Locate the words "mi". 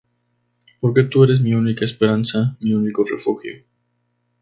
1.41-1.53, 2.59-2.73